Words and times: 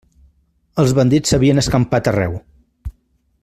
Els 0.83 0.93
bandits 0.99 1.33
s'havien 1.35 1.63
escampat 1.65 2.11
arreu. 2.13 2.35